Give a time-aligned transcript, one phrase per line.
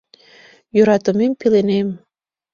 [0.75, 1.87] Йӧратымем пеленем.